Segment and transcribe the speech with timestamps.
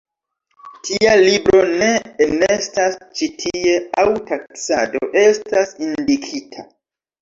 [0.87, 1.91] Tia libro ne
[2.27, 6.73] enestas ĉi tie aŭ taksado estas indikita.